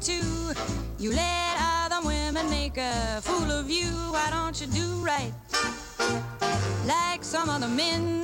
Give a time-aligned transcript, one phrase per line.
[0.00, 0.52] Too.
[0.98, 3.86] You let other women make a fool of you.
[4.12, 5.32] Why don't you do right?
[6.86, 8.17] Like some other men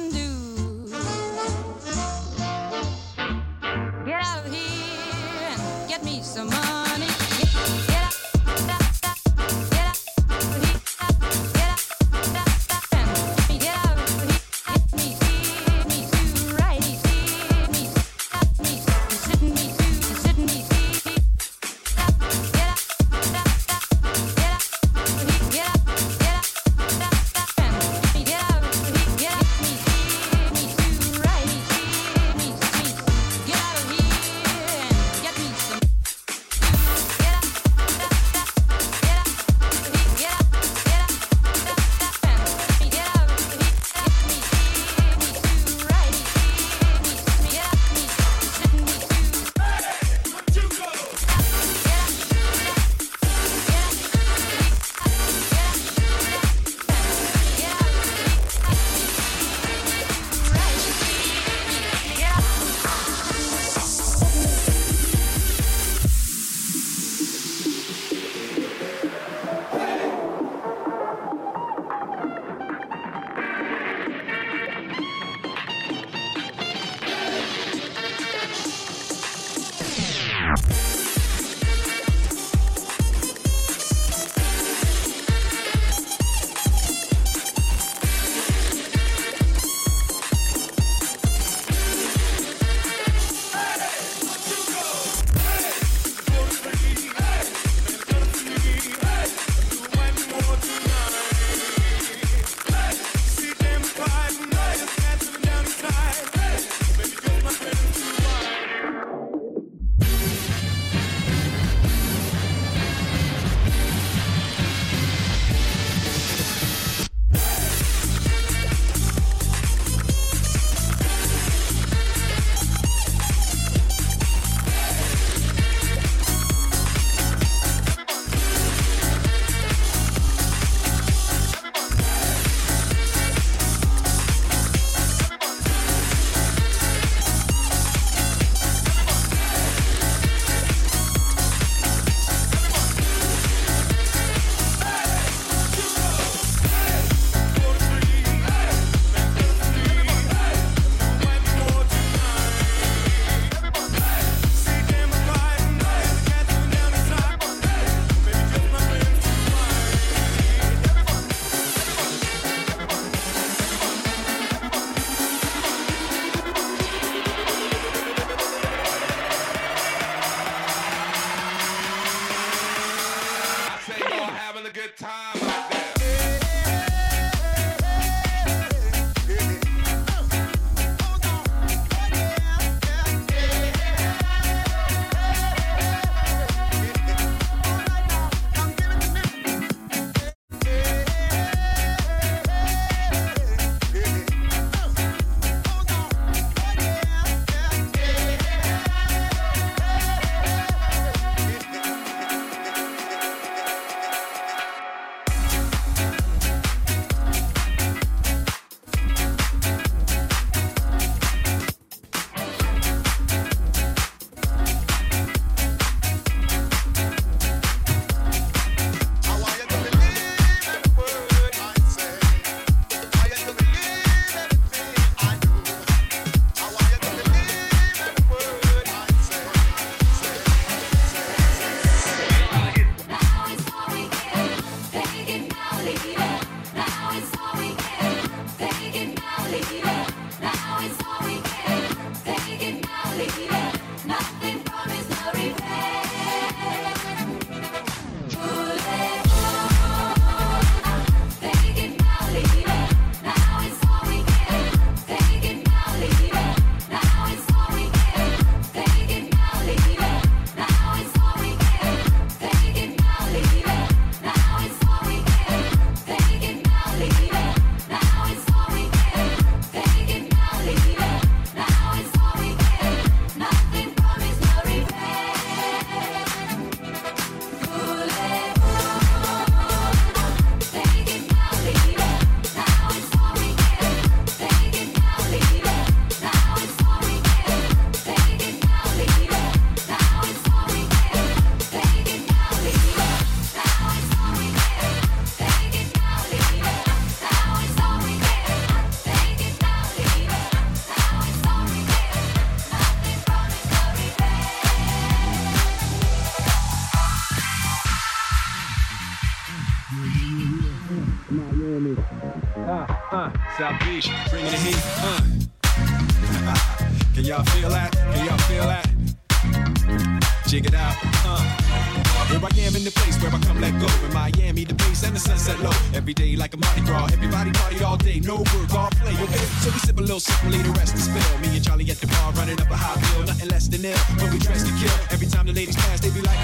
[322.74, 323.86] In the place where I come let go.
[324.04, 325.70] In Miami, the bass and the sunset low.
[325.94, 327.06] Every day like a Mardi Gras.
[327.12, 328.19] Everybody party all day.
[328.19, 329.46] No work, all play, okay?
[329.62, 331.38] So we sip a little and leave the rest to spill.
[331.38, 333.26] Me and Charlie at the bar running up a high bill.
[333.26, 333.96] Nothing less than ill.
[334.19, 334.90] When we dress to kill.
[335.14, 336.38] Every time the ladies pass, they be like,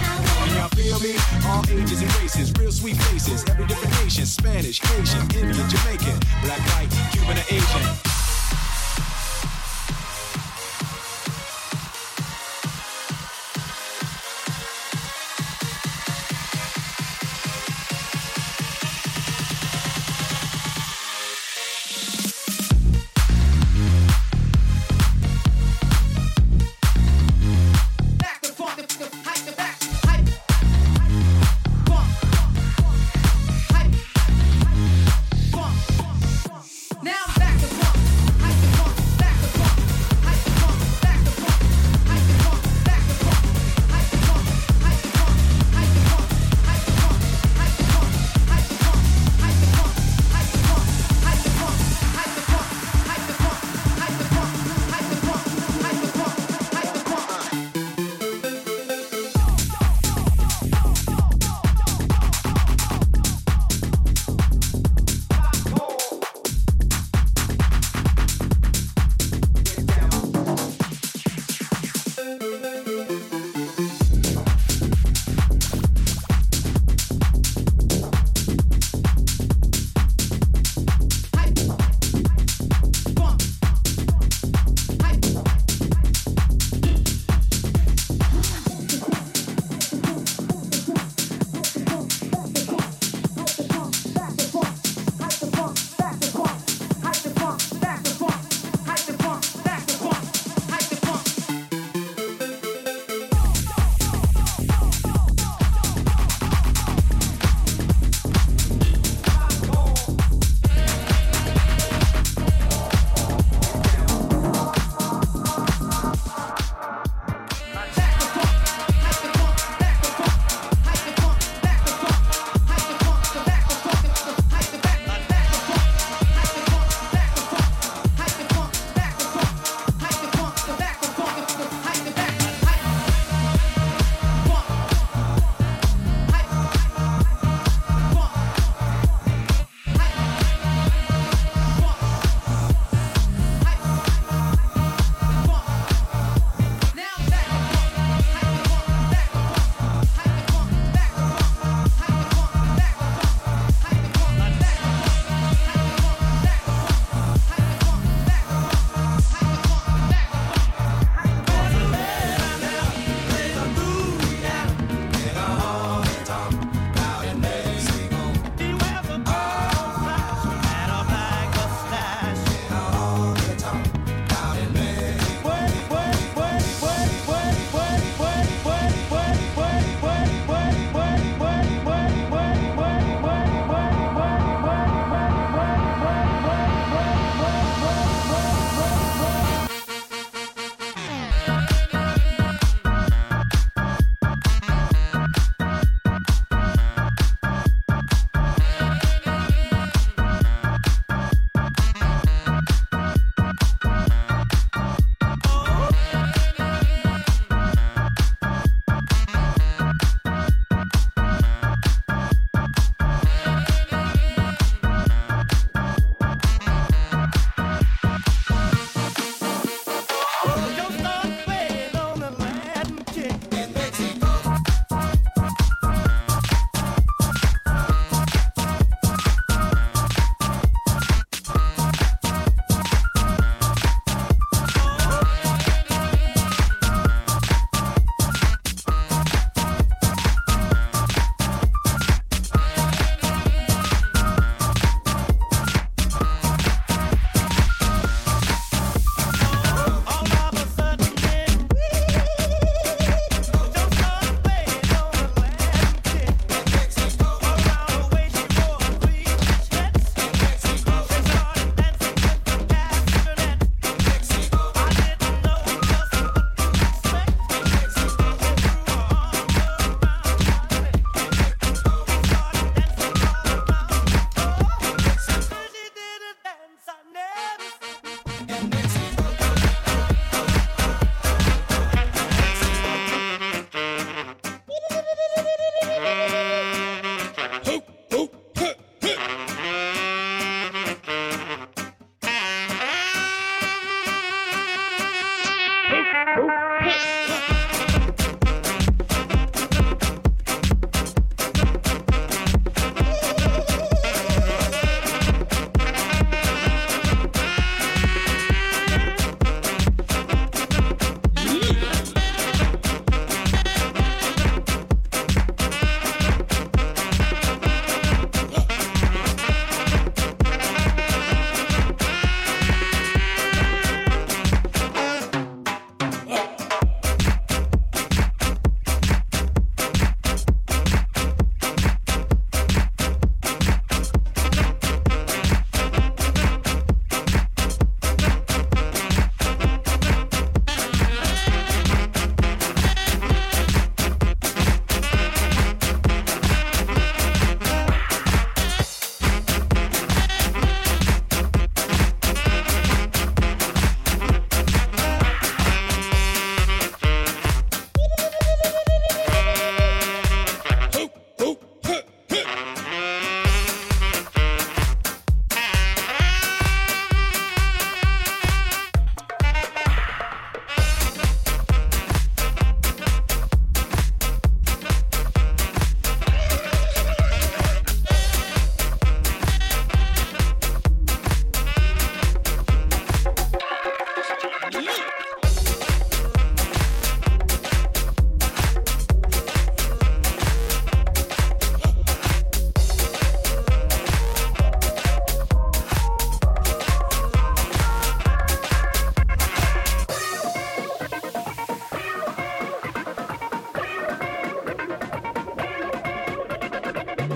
[0.47, 1.19] Can y'all feel me?
[1.51, 2.55] All ages and races.
[2.55, 3.43] Real sweet faces.
[3.51, 4.25] Every different nation.
[4.25, 6.19] Spanish, Haitian, Indian, Jamaican.
[6.47, 8.10] Black, white, Cuban, or Asian.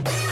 [0.02, 0.23] Bye.